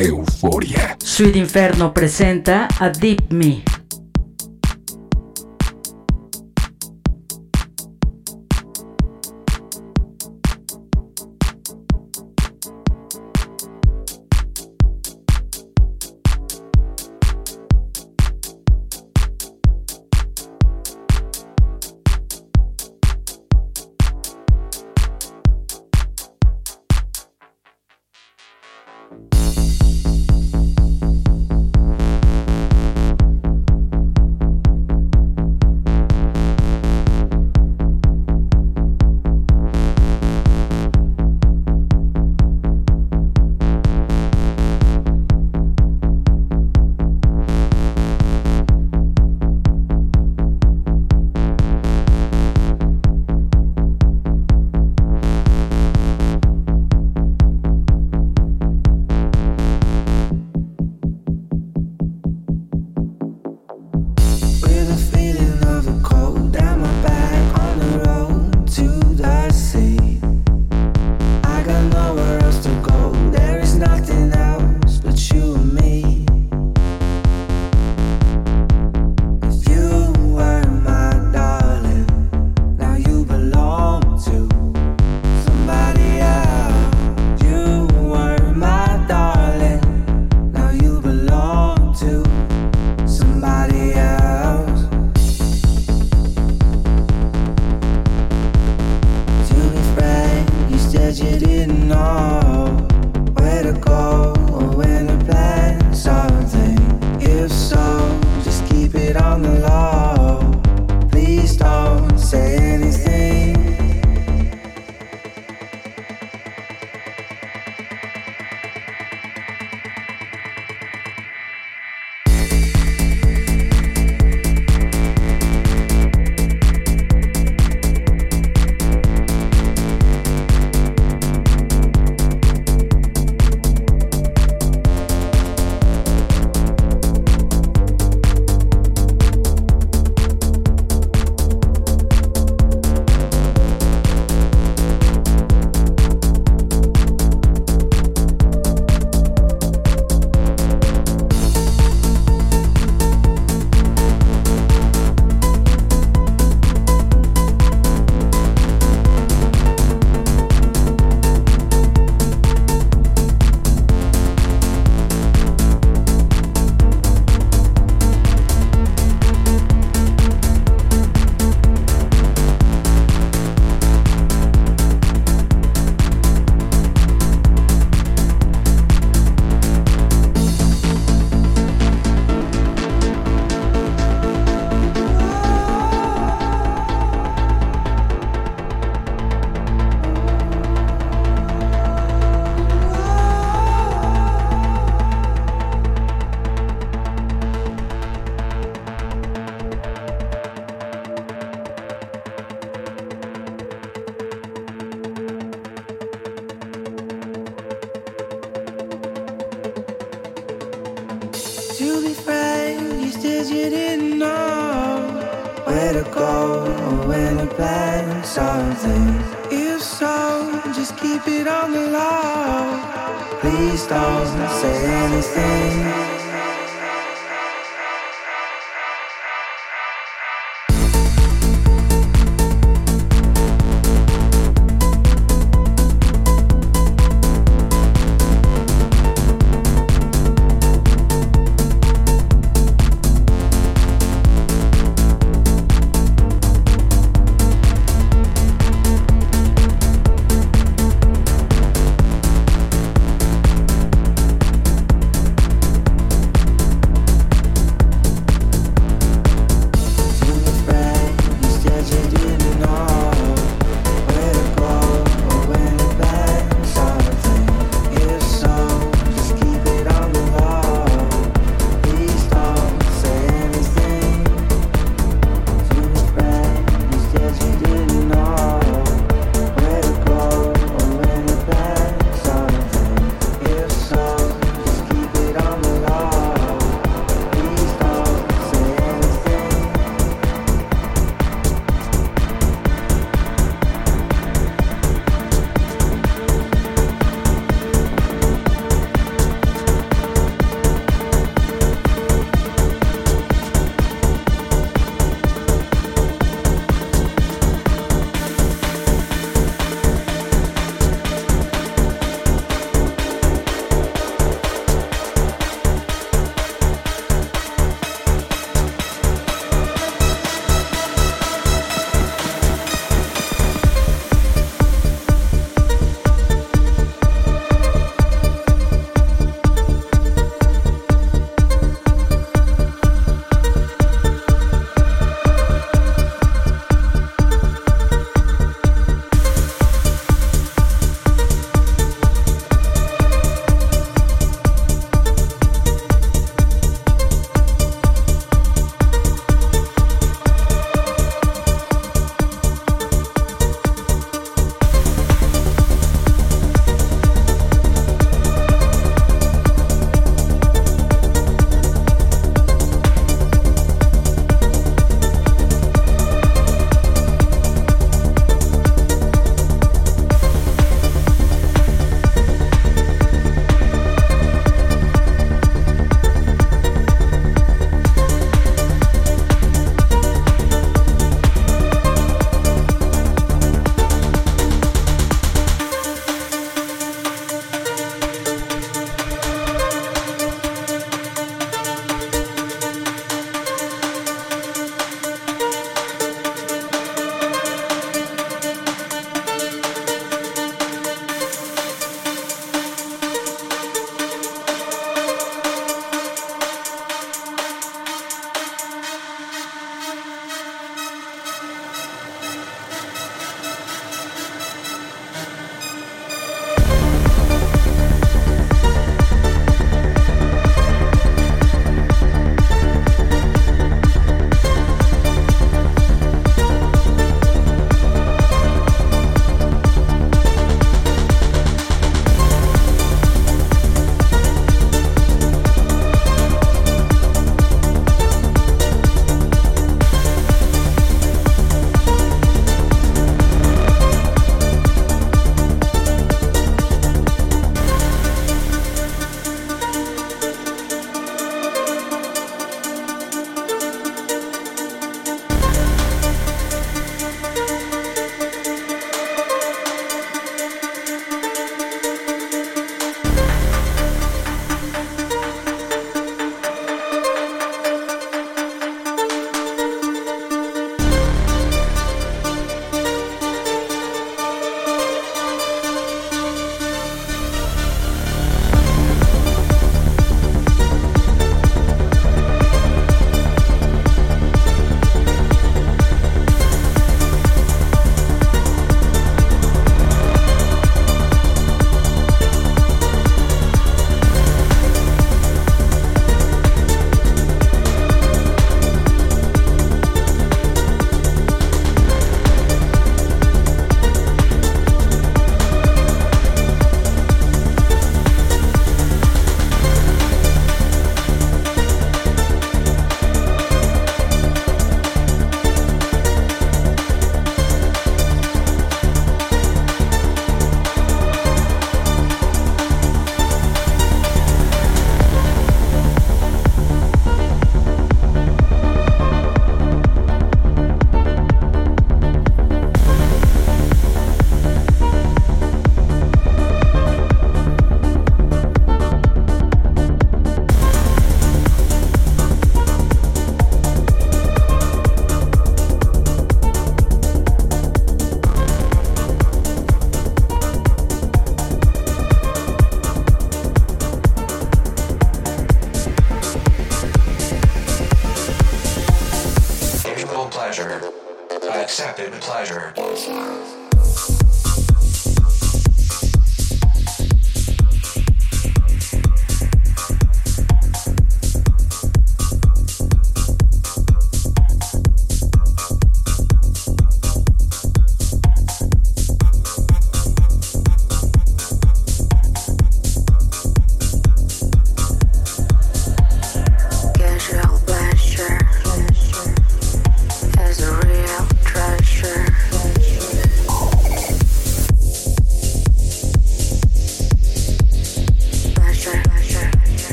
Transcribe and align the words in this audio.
Euforia. 0.00 0.96
Sweet 0.98 1.36
Inferno 1.36 1.92
presenta 1.92 2.68
a 2.78 2.88
Deep 2.88 3.30
Me. 3.30 3.77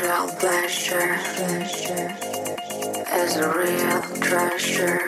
sensual 0.00 0.28
pleasure 0.38 1.12
is 3.12 3.36
a 3.36 3.48
real 3.58 4.00
treasure. 4.20 4.98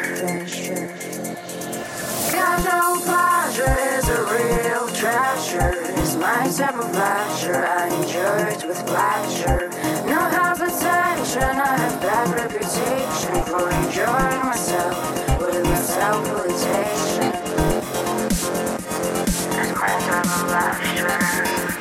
Sensual 2.28 3.00
pleasure 3.00 3.76
is 3.96 4.08
a 4.08 4.20
real 4.36 4.88
treasure. 4.88 5.72
It's 5.96 6.14
my 6.16 6.46
type 6.54 6.74
of 6.74 6.92
pleasure. 6.92 7.64
I 7.64 7.88
enjoy 7.88 8.52
it 8.52 8.64
with 8.68 8.86
pleasure. 8.86 9.70
No 10.06 10.20
hesitation. 10.28 11.42
I 11.42 11.76
have 11.78 12.00
bad 12.02 12.28
reputation 12.36 13.44
for 13.44 13.70
enjoying 13.70 14.44
myself 14.44 15.40
with 15.40 15.64
my 15.64 15.74
self-limitation. 15.76 17.32
It's 19.58 19.72
my 19.74 19.92
type 20.04 20.26
of 20.26 20.40
pleasure. 20.48 21.71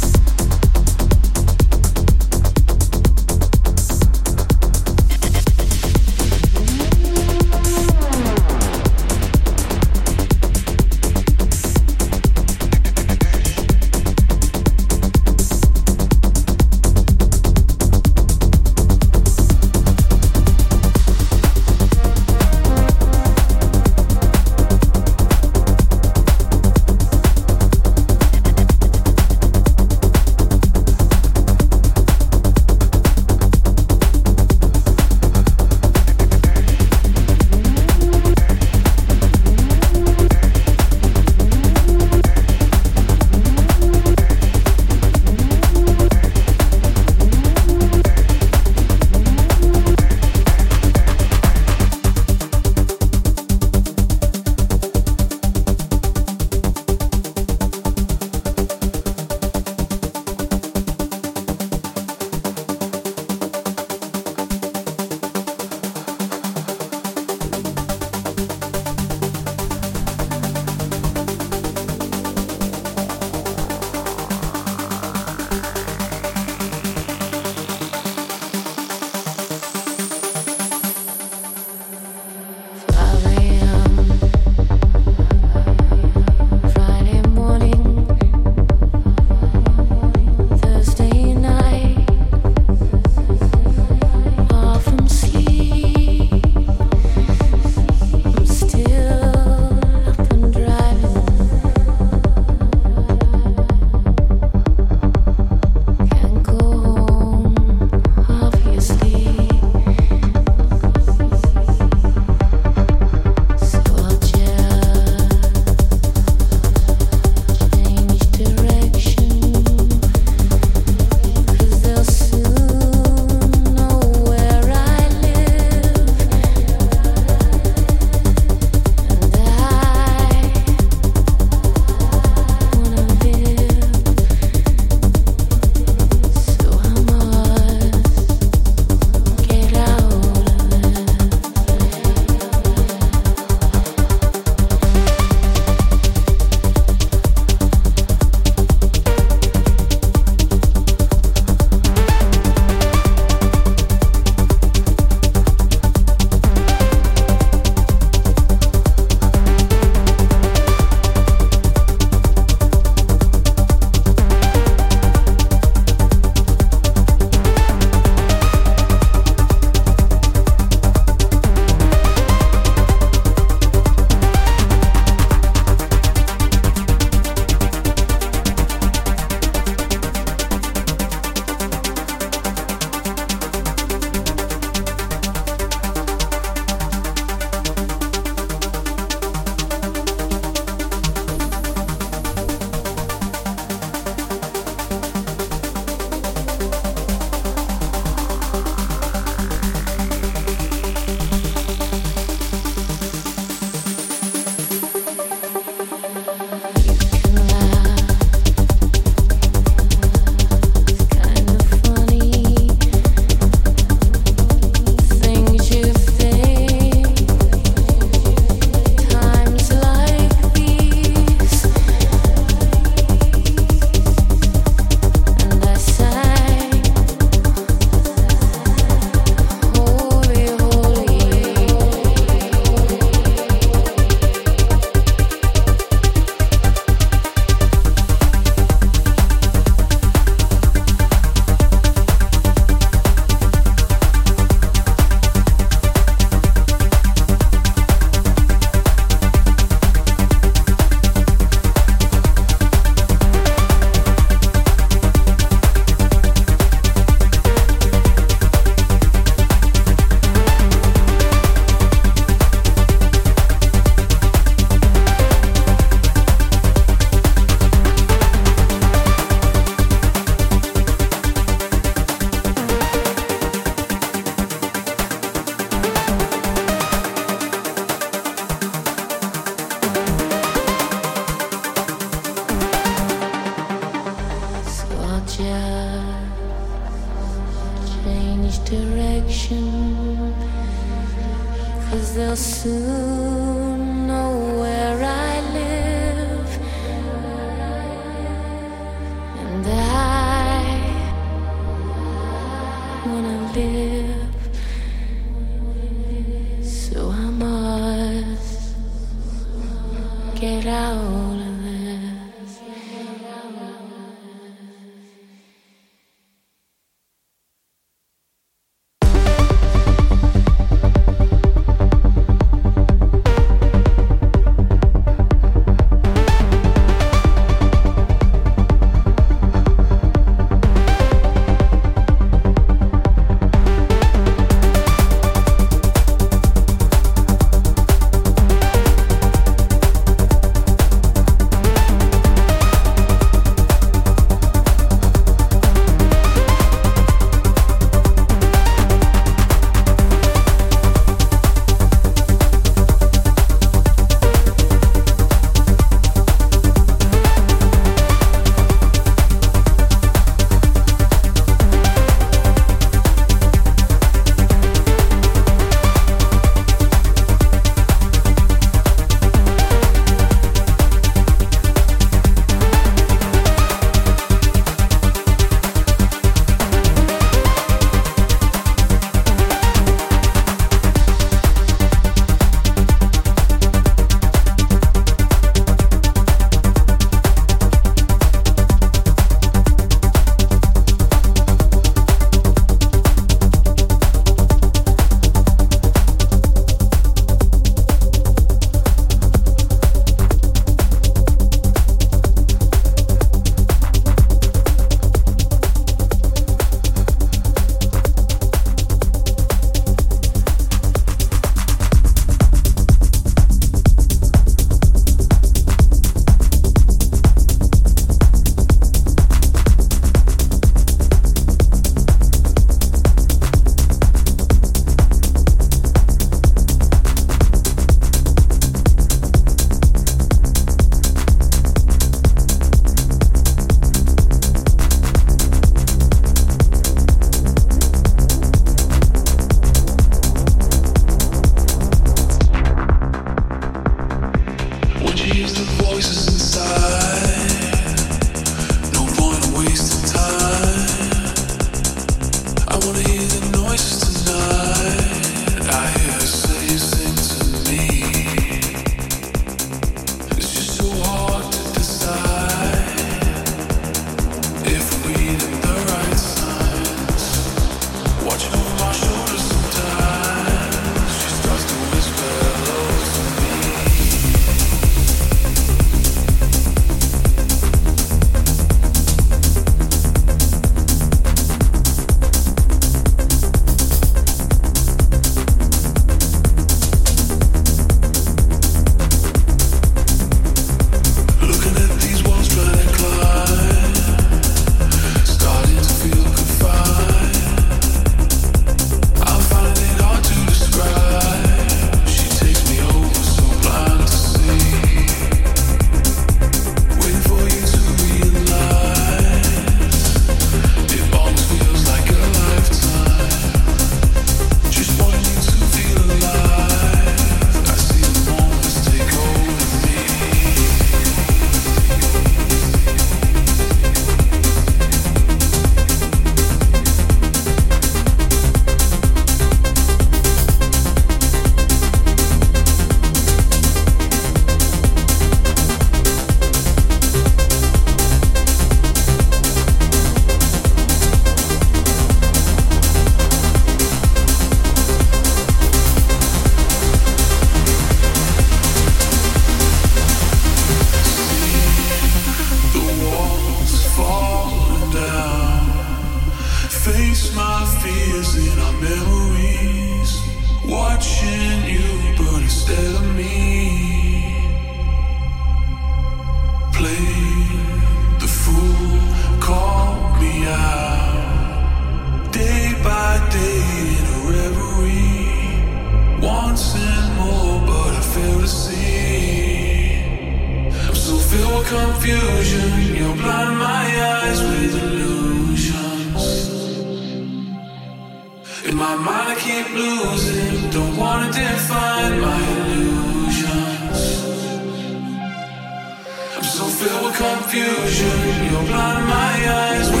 You're 598.63 598.77
my 598.77 599.49
eyes 599.49 600.00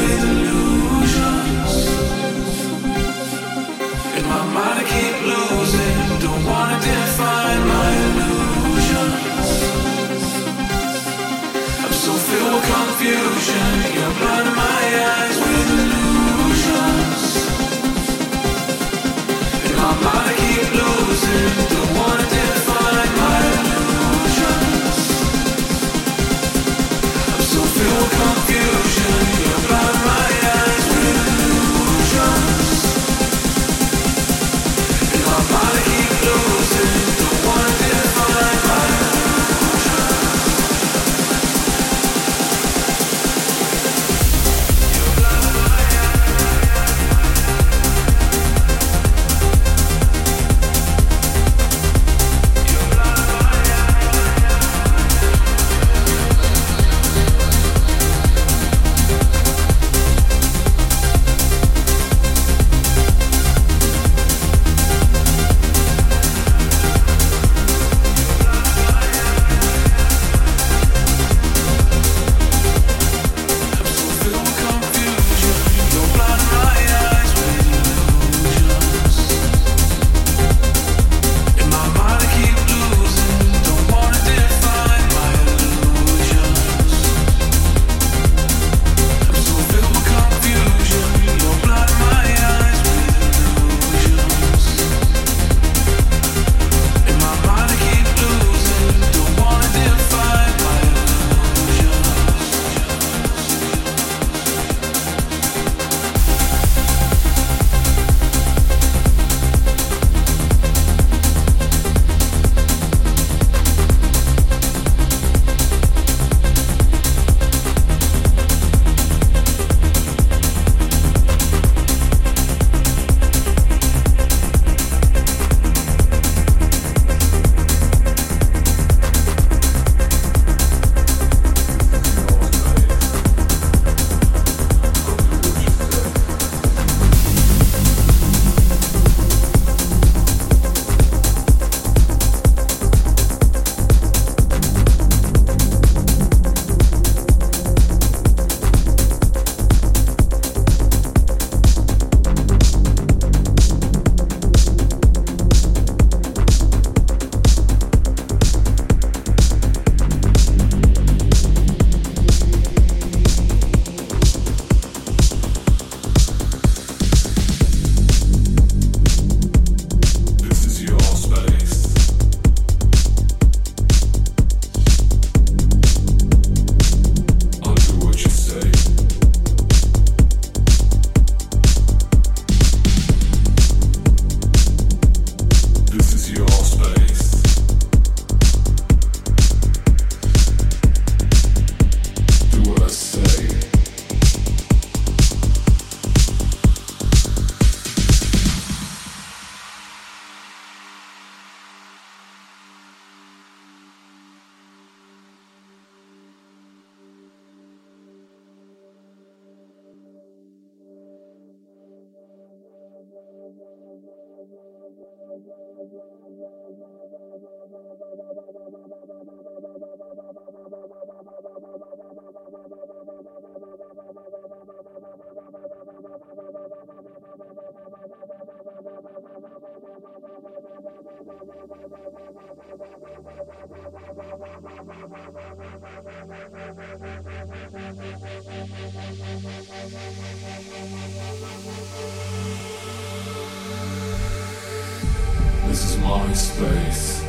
my 246.01 246.33
space. 246.33 247.21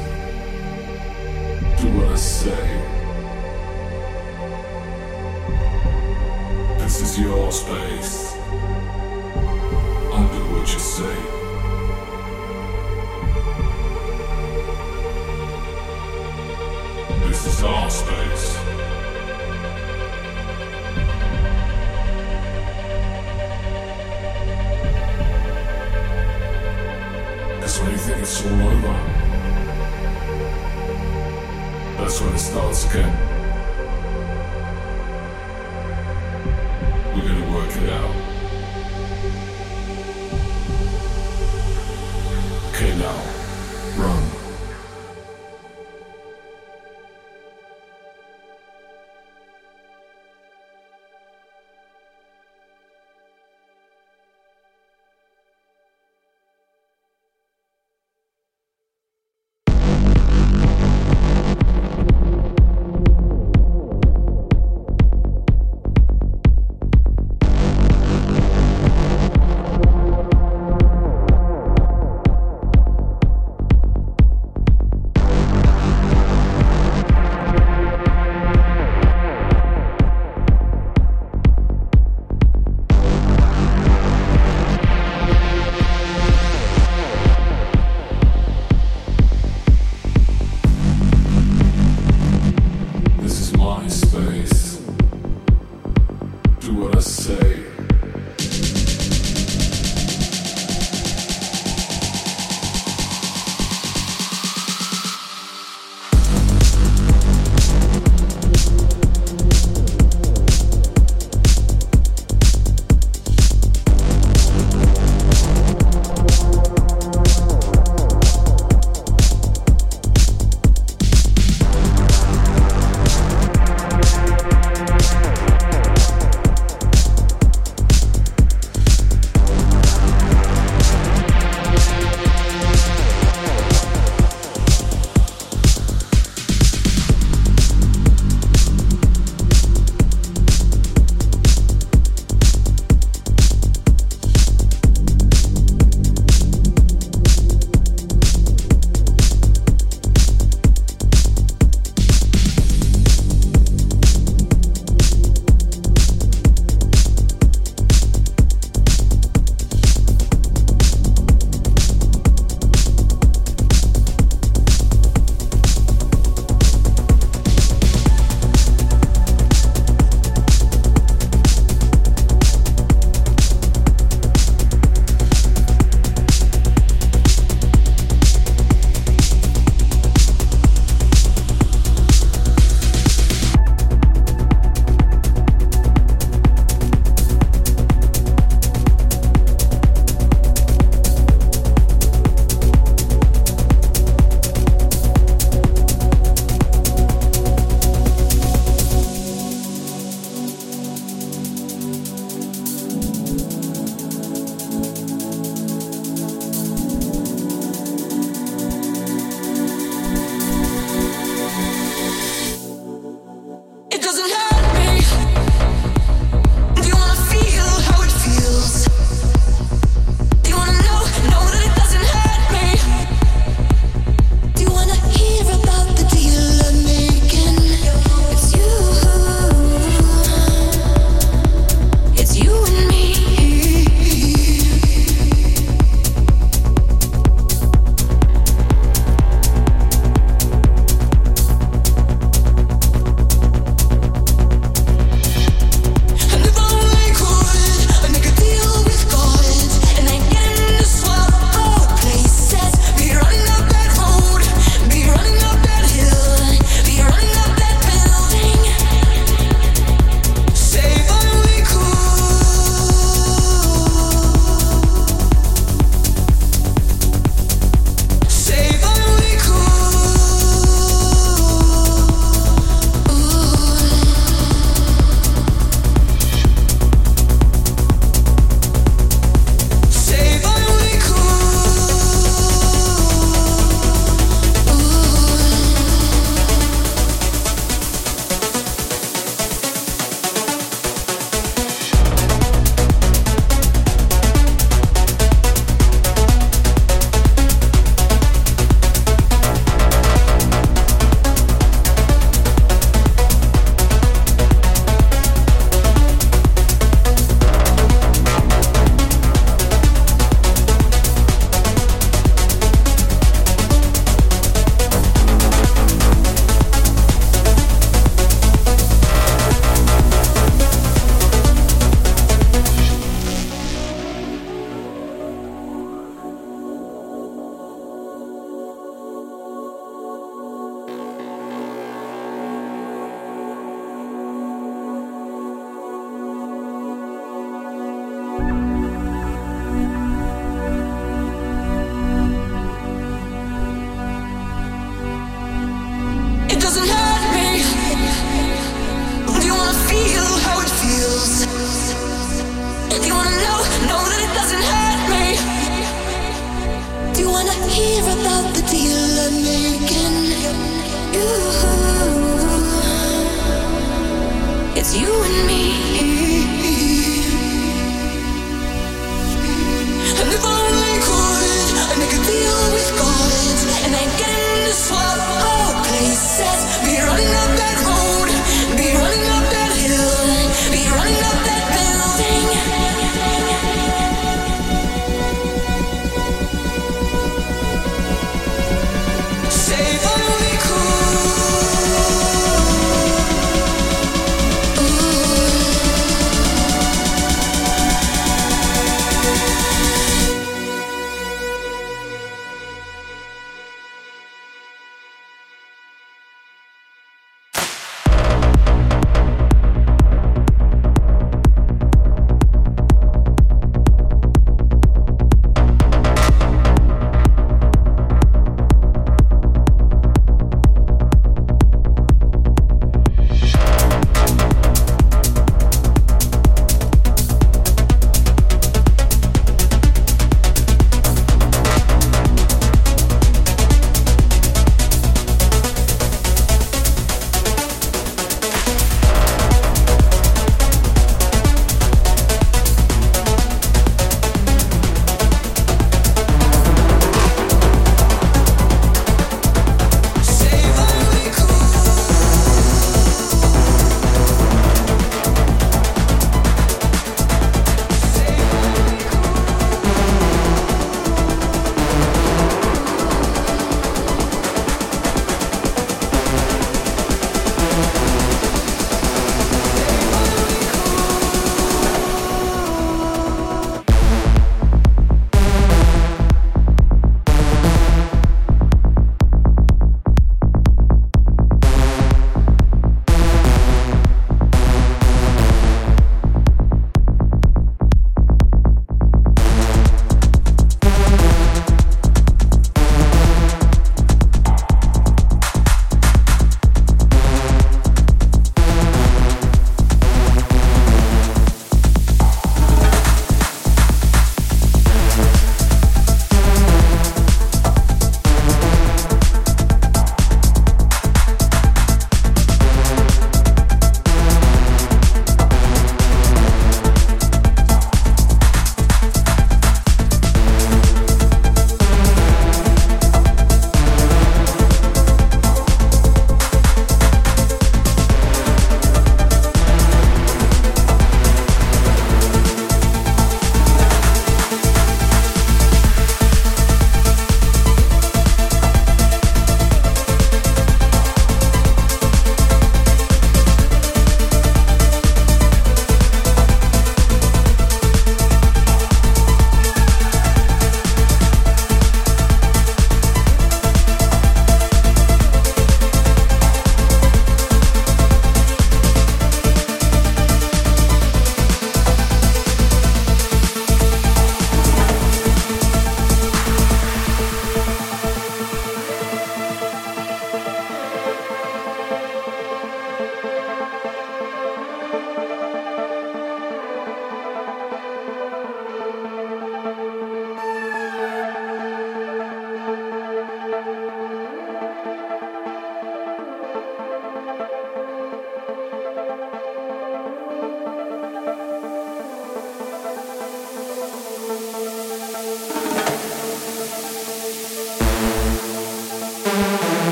Do 1.80 1.88
what 1.96 2.12
I 2.12 2.16
say. 2.16 2.81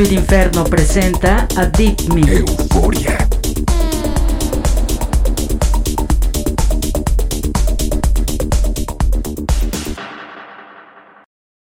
Sweet 0.00 0.12
Inferno 0.12 0.62
presenta 0.62 1.46
a 1.56 1.66
Deep 1.66 2.10
Me. 2.14 2.22
Euforia. 2.22 3.19